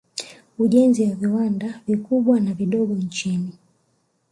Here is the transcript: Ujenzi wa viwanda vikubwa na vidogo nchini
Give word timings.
Ujenzi 0.59 1.03
wa 1.09 1.15
viwanda 1.15 1.81
vikubwa 1.87 2.39
na 2.39 2.53
vidogo 2.53 2.93
nchini 2.93 3.51